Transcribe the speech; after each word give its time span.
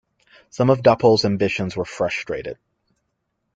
Some 0.49 0.71
of 0.71 0.81
Dapol's 0.81 1.25
ambitions 1.25 1.75
were 1.77 1.85
frustrated. 1.85 2.57